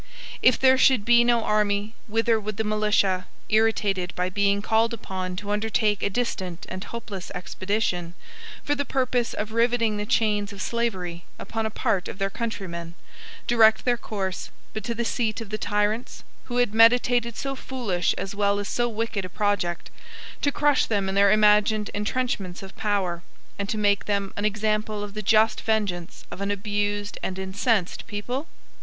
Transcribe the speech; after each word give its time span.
If 0.41 0.57
there 0.59 0.79
should 0.79 1.05
be 1.05 1.23
no 1.23 1.43
army, 1.43 1.93
whither 2.07 2.39
would 2.39 2.57
the 2.57 2.63
militia, 2.63 3.27
irritated 3.49 4.15
by 4.15 4.31
being 4.31 4.63
called 4.63 4.95
upon 4.95 5.35
to 5.35 5.51
undertake 5.51 6.01
a 6.01 6.09
distant 6.09 6.65
and 6.69 6.83
hopeless 6.83 7.29
expedition, 7.35 8.15
for 8.63 8.73
the 8.73 8.83
purpose 8.83 9.35
of 9.35 9.51
riveting 9.51 9.97
the 9.97 10.07
chains 10.07 10.51
of 10.51 10.59
slavery 10.59 11.25
upon 11.37 11.67
a 11.67 11.69
part 11.69 12.07
of 12.07 12.17
their 12.17 12.31
countrymen, 12.31 12.95
direct 13.45 13.85
their 13.85 13.95
course, 13.95 14.49
but 14.73 14.83
to 14.85 14.95
the 14.95 15.05
seat 15.05 15.39
of 15.39 15.51
the 15.51 15.59
tyrants, 15.59 16.23
who 16.45 16.57
had 16.57 16.73
meditated 16.73 17.35
so 17.37 17.55
foolish 17.55 18.15
as 18.17 18.33
well 18.33 18.57
as 18.57 18.67
so 18.67 18.89
wicked 18.89 19.23
a 19.23 19.29
project, 19.29 19.91
to 20.41 20.51
crush 20.51 20.87
them 20.87 21.09
in 21.09 21.13
their 21.13 21.31
imagined 21.31 21.91
intrenchments 21.93 22.63
of 22.63 22.75
power, 22.75 23.21
and 23.59 23.69
to 23.69 23.77
make 23.77 24.05
them 24.05 24.33
an 24.35 24.45
example 24.45 25.03
of 25.03 25.13
the 25.13 25.21
just 25.21 25.61
vengeance 25.61 26.25
of 26.31 26.41
an 26.41 26.49
abused 26.49 27.19
and 27.21 27.37
incensed 27.37 28.07
people? 28.07 28.47